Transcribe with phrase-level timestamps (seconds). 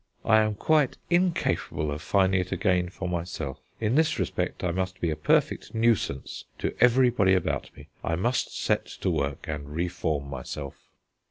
[0.25, 3.59] I am quite incapable of finding it again for myself.
[3.79, 7.87] In this respect I must be a perfect nuisance to everybody about me.
[8.03, 10.73] I must set to work and reform myself."